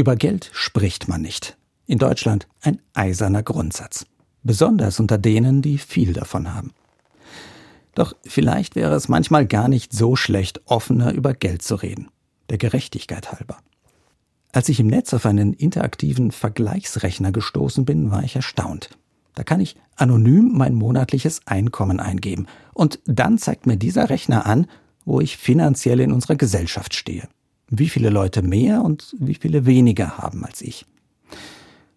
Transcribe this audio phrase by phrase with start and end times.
[0.00, 1.58] Über Geld spricht man nicht.
[1.84, 4.06] In Deutschland ein eiserner Grundsatz.
[4.42, 6.72] Besonders unter denen, die viel davon haben.
[7.94, 12.08] Doch vielleicht wäre es manchmal gar nicht so schlecht, offener über Geld zu reden.
[12.48, 13.58] Der Gerechtigkeit halber.
[14.52, 18.88] Als ich im Netz auf einen interaktiven Vergleichsrechner gestoßen bin, war ich erstaunt.
[19.34, 22.46] Da kann ich anonym mein monatliches Einkommen eingeben.
[22.72, 24.66] Und dann zeigt mir dieser Rechner an,
[25.04, 27.28] wo ich finanziell in unserer Gesellschaft stehe.
[27.70, 30.84] Wie viele Leute mehr und wie viele weniger haben als ich.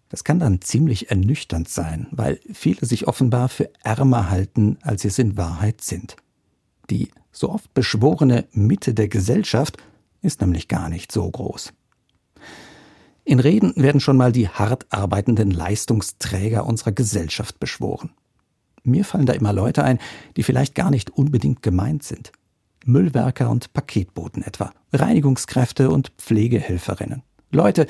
[0.08, 5.08] Das kann dann ziemlich ernüchternd sein, weil viele sich offenbar für ärmer halten, als sie
[5.08, 6.14] es in Wahrheit sind.
[6.88, 9.76] Die so oft beschworene Mitte der Gesellschaft
[10.22, 11.72] ist nämlich gar nicht so groß.
[13.24, 18.10] In Reden werden schon mal die hart arbeitenden Leistungsträger unserer Gesellschaft beschworen.
[18.84, 19.98] Mir fallen da immer Leute ein,
[20.36, 22.32] die vielleicht gar nicht unbedingt gemeint sind.
[22.84, 27.22] Müllwerker und Paketboten etwa, Reinigungskräfte und Pflegehelferinnen.
[27.50, 27.86] Leute,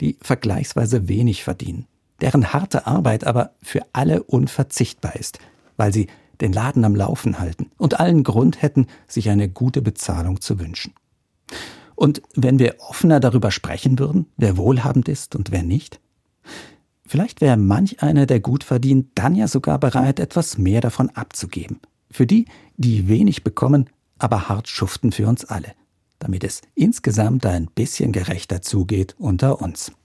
[0.00, 1.86] die vergleichsweise wenig verdienen,
[2.20, 5.38] deren harte Arbeit aber für alle unverzichtbar ist,
[5.76, 6.08] weil sie
[6.40, 10.92] den Laden am Laufen halten und allen Grund hätten, sich eine gute Bezahlung zu wünschen.
[11.94, 16.00] Und wenn wir offener darüber sprechen würden, wer wohlhabend ist und wer nicht?
[17.06, 21.78] Vielleicht wäre manch einer, der gut verdient, dann ja sogar bereit, etwas mehr davon abzugeben.
[22.10, 25.74] Für die, die wenig bekommen, aber hart schuften für uns alle
[26.24, 29.92] damit es insgesamt ein bisschen gerechter zugeht unter uns.